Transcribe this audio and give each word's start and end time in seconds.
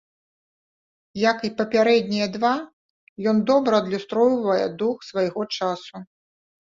Як 1.31 1.37
і 1.49 1.51
папярэднія 1.59 2.27
два, 2.39 2.55
ён 3.33 3.37
добра 3.53 3.73
адлюстроўвае 3.85 4.65
дух 4.81 4.95
свайго 5.13 5.41
часу. 5.59 5.95